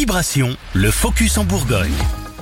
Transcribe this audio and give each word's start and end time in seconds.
Vibration, 0.00 0.56
le 0.72 0.90
focus 0.90 1.36
en 1.36 1.44
Bourgogne. 1.44 1.92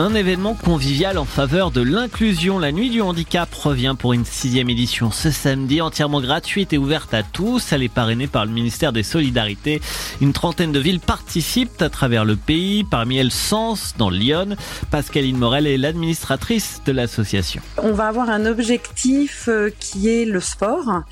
Un 0.01 0.15
événement 0.15 0.55
convivial 0.55 1.19
en 1.19 1.25
faveur 1.25 1.73
de 1.73 1.81
l'inclusion. 1.81 2.61
La 2.61 2.71
nuit 2.71 2.89
du 2.89 3.03
handicap 3.03 3.53
revient 3.53 3.97
pour 3.99 4.13
une 4.13 4.25
sixième 4.25 4.71
édition 4.71 5.11
ce 5.11 5.33
samedi, 5.33 5.81
entièrement 5.81 6.21
gratuite 6.21 6.73
et 6.73 6.79
ouverte 6.79 7.13
à 7.15 7.25
tous. 7.25 7.73
Elle 7.73 7.83
est 7.83 7.89
parrainée 7.89 8.29
par 8.29 8.47
le 8.47 8.53
ministère 8.53 8.93
des 8.93 9.03
Solidarités. 9.03 9.81
Une 10.21 10.33
trentaine 10.33 10.71
de 10.71 10.79
villes 10.79 11.01
participent 11.01 11.83
à 11.83 11.91
travers 11.91 12.25
le 12.25 12.37
pays, 12.37 12.85
parmi 12.85 13.17
elles 13.17 13.33
Sens 13.33 13.95
dans 13.99 14.09
Lyon. 14.09 14.55
Pascaline 14.93 15.37
Morel 15.37 15.67
est 15.67 15.77
l'administratrice 15.77 16.81
de 16.87 16.93
l'association. 16.93 17.61
On 17.83 17.91
va 17.91 18.07
avoir 18.07 18.31
un 18.31 18.47
objectif 18.47 19.49
euh, 19.49 19.71
qui 19.81 20.09
est 20.09 20.27
le 20.27 20.39
sport 20.39 21.03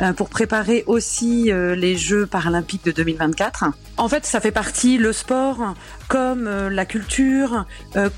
euh, 0.00 0.12
pour 0.12 0.28
préparer 0.28 0.84
aussi 0.86 1.50
euh, 1.50 1.74
les 1.74 1.96
Jeux 1.96 2.26
paralympiques 2.26 2.84
de 2.84 2.92
2024. 2.92 3.64
En 3.96 4.08
fait, 4.08 4.26
ça 4.26 4.40
fait 4.40 4.50
partie, 4.50 4.98
le 4.98 5.14
sport, 5.14 5.74
comme 6.08 6.44
la 6.44 6.84
culture, 6.84 7.64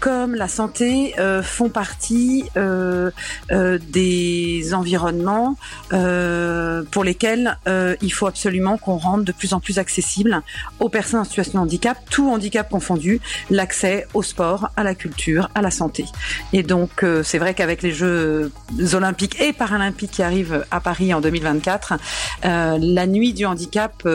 comme 0.00 0.15
la 0.34 0.48
santé 0.48 1.14
euh, 1.18 1.42
font 1.42 1.68
partie 1.68 2.44
euh, 2.56 3.10
euh, 3.50 3.78
des 3.90 4.74
environnements 4.74 5.56
pour 6.90 7.04
lesquels 7.04 7.58
il 7.66 8.12
faut 8.12 8.26
absolument 8.26 8.78
qu'on 8.78 8.96
rende 8.96 9.24
de 9.24 9.32
plus 9.32 9.52
en 9.52 9.60
plus 9.60 9.78
accessible 9.78 10.42
aux 10.80 10.88
personnes 10.88 11.20
en 11.20 11.24
situation 11.24 11.60
de 11.60 11.64
handicap, 11.64 11.98
tout 12.10 12.30
handicap 12.30 12.68
confondu, 12.68 13.20
l'accès 13.50 14.06
au 14.14 14.22
sport, 14.22 14.68
à 14.76 14.82
la 14.82 14.94
culture, 14.94 15.48
à 15.54 15.62
la 15.62 15.70
santé. 15.70 16.04
Et 16.52 16.62
donc 16.62 17.04
c'est 17.22 17.38
vrai 17.38 17.54
qu'avec 17.54 17.82
les 17.82 17.92
Jeux 17.92 18.52
olympiques 18.92 19.40
et 19.40 19.52
paralympiques 19.52 20.12
qui 20.12 20.22
arrivent 20.22 20.64
à 20.70 20.80
Paris 20.80 21.12
en 21.14 21.20
2024, 21.20 21.94
la 22.42 23.06
nuit 23.06 23.32
du 23.32 23.46
handicap 23.46 24.06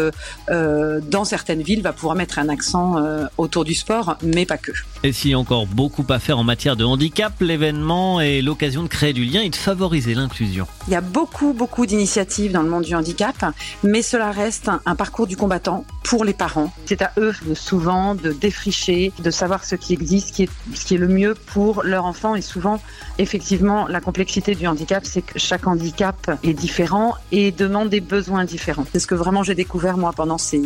dans 0.50 1.26
certaines 1.26 1.62
villes 1.62 1.82
va 1.82 1.94
pouvoir 1.94 2.16
mettre 2.16 2.40
un 2.40 2.50
accent 2.50 2.96
autour 3.38 3.66
du 3.66 3.74
sport, 3.74 4.18
mais 4.22 4.46
pas 4.46 4.58
que. 4.58 4.72
Et 5.04 5.12
a 5.34 5.38
encore 5.38 5.68
beaucoup 5.68 5.91
à 6.10 6.20
faire 6.20 6.40
en 6.40 6.44
matière 6.44 6.76
de 6.76 6.84
handicap. 6.84 7.34
L'événement 7.42 8.22
est 8.22 8.42
l'occasion 8.42 8.84
de 8.84 8.88
créer 8.88 9.14
du 9.14 9.26
lien 9.26 9.42
et 9.42 9.50
de 9.50 9.56
favoriser 9.56 10.16
l'inclusion. 10.16 10.66
Il 10.88 10.94
y 10.94 10.96
a 10.96 11.02
beaucoup, 11.02 11.54
beaucoup 11.54 11.86
d'initiatives 11.86 12.52
dans 12.52 12.64
le 12.64 12.70
monde 12.70 12.84
du 12.84 12.96
handicap, 12.96 13.36
mais 13.84 14.02
cela 14.02 14.32
reste 14.32 14.70
un, 14.86 14.96
parcours 14.96 15.28
du 15.28 15.38
combattant 15.38 15.86
pour 16.12 16.26
les 16.26 16.34
parents. 16.34 16.74
C'est 16.88 17.02
à 17.02 17.14
eux 17.16 17.34
souvent 17.54 18.16
de 18.16 18.34
défricher, 18.34 19.14
de 19.20 19.32
savoir 19.32 19.64
ce 19.64 19.76
qui 19.76 19.94
existe, 19.94 20.28
ce 20.28 20.34
qui 20.34 20.44
est, 20.44 20.50
ce 20.76 20.84
qui 20.84 20.96
est 20.96 20.98
le 20.98 21.08
mieux 21.08 21.36
pour 21.36 21.84
leur 21.84 22.04
enfant. 22.04 22.36
Et 22.36 22.42
souvent, 22.42 22.82
effectivement, 23.18 23.88
la 23.88 24.02
complexité 24.02 24.54
du 24.54 24.68
handicap, 24.68 25.06
c'est 25.06 25.22
que 25.22 25.40
chaque 25.40 25.68
handicap 25.68 26.38
est 26.44 26.54
différent 26.54 27.16
et 27.32 27.54
demande 27.54 27.88
des 27.88 28.02
besoins 28.02 28.44
différents. 28.44 28.86
C'est 28.92 29.00
ce 29.00 29.08
que 29.08 29.16
vraiment 29.16 29.44
j'ai 29.44 29.56
découvert 29.56 29.96
moi 29.96 30.12
pendant 30.12 30.38
ces, 30.38 30.62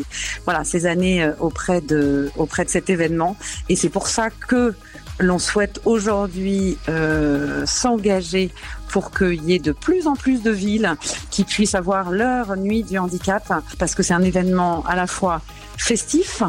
voilà, 0.46 0.64
ces 0.64 0.88
années 0.88 1.22
euh, 1.22 1.34
auprès 1.40 1.80
de, 1.80 2.32
auprès 2.38 2.66
de 2.66 2.72
cet 2.72 2.90
événement. 2.90 3.38
Et 3.70 3.76
c'est 3.76 3.90
pour 3.90 4.08
ça 4.08 4.32
que 4.32 4.74
l'on 5.20 5.38
souhaite 5.38 5.80
aujourd'hui 5.86 6.80
euh, 6.90 7.68
s'engager 7.68 8.50
pour 8.96 9.12
qu'il 9.12 9.44
y 9.44 9.54
ait 9.54 9.60
de 9.60 9.74
plus 9.74 10.08
en 10.08 10.14
plus 10.14 10.42
de 10.42 10.52
villes 10.52 10.96
qui 11.30 11.44
puissent 11.44 11.76
avoir 11.76 12.12
leur 12.12 12.56
nuit 12.56 12.82
du 12.82 12.98
handicap, 12.98 13.44
parce 13.78 13.94
que 13.94 14.04
c'est 14.04 14.14
un 14.14 14.22
événement 14.22 14.86
à 14.88 14.96
la 14.96 15.06
fois 15.06 15.42
festif, 15.76 16.42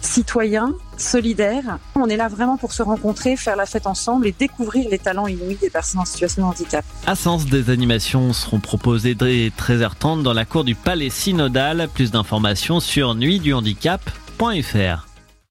citoyen, 0.00 0.72
solidaire. 0.96 1.78
On 1.94 2.06
est 2.06 2.16
là 2.16 2.28
vraiment 2.28 2.56
pour 2.56 2.72
se 2.72 2.82
rencontrer, 2.82 3.36
faire 3.36 3.56
la 3.56 3.66
fête 3.66 3.86
ensemble 3.86 4.26
et 4.26 4.32
découvrir 4.32 4.88
les 4.88 4.98
talents 4.98 5.26
inouïs 5.26 5.58
des 5.60 5.68
personnes 5.68 6.00
en 6.00 6.06
situation 6.06 6.40
de 6.40 6.46
handicap. 6.46 6.86
À 7.06 7.16
Sens, 7.16 7.44
des 7.44 7.68
animations 7.68 8.32
seront 8.32 8.60
proposées 8.60 9.14
dès 9.14 9.50
13h30 9.50 10.22
dans 10.22 10.32
la 10.32 10.46
cour 10.46 10.64
du 10.64 10.74
Palais 10.74 11.10
Synodal. 11.10 11.90
Plus 11.92 12.10
d'informations 12.10 12.80
sur 12.80 13.14
nuitduhandicap.fr. 13.14 15.13